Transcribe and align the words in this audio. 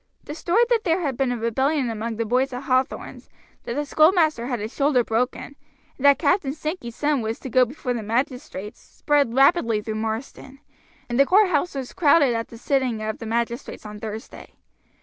The 0.23 0.33
story 0.33 0.63
that 0.71 0.83
there 0.83 1.01
had 1.01 1.15
been 1.15 1.31
a 1.31 1.37
rebellion 1.37 1.87
among 1.91 2.15
the 2.15 2.25
boys 2.25 2.51
at 2.53 2.63
Hathorn's, 2.63 3.29
that 3.65 3.75
the 3.75 3.85
schoolmaster 3.85 4.47
had 4.47 4.59
his 4.59 4.73
shoulder 4.73 5.03
broken, 5.03 5.55
and 5.95 6.03
that 6.03 6.17
Captain 6.17 6.53
Sankey's 6.53 6.95
son 6.95 7.21
was 7.21 7.37
to 7.41 7.51
go 7.51 7.65
before 7.65 7.93
the 7.93 8.01
magistrates, 8.01 8.79
spread 8.79 9.35
rapidly 9.35 9.79
through 9.79 9.93
Marsden, 9.93 10.57
and 11.07 11.19
the 11.19 11.25
courthouse 11.27 11.75
was 11.75 11.93
crowded 11.93 12.33
at 12.33 12.47
the 12.47 12.57
sitting 12.57 12.99
of 13.03 13.19
the 13.19 13.27
magistrates 13.27 13.85
on 13.85 13.99
Thursday. 13.99 14.55